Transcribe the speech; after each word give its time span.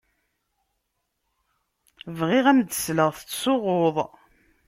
Bɣiɣ 2.17 2.45
ad 2.47 2.55
m-d-sleɣ 2.57 3.09
tettsuɣuḍ. 3.13 3.97